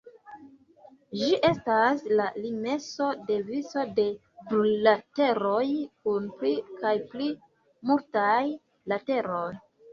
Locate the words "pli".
6.43-6.57, 7.15-7.31